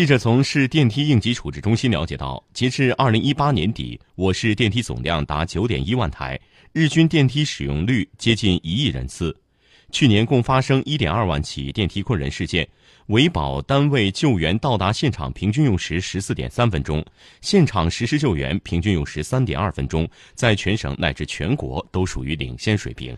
[0.00, 6.40] 记者从市电梯应急处置中心了解到截至二零一八年底我市电梯总量达九点一万台
[6.72, 9.36] 日均电梯使用率接近一亿人次。
[9.92, 12.66] 去年共发生一点二万起电梯困人事件
[13.08, 17.04] 维保单位救援到达现场平均用时十四点三分钟
[17.42, 23.14] 现场实施救援平均用时三点二分钟在全省乃至全国都属于领先水平。